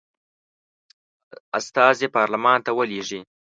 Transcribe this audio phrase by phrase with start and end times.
[1.59, 3.19] استازي پارلمان ته ولیږي.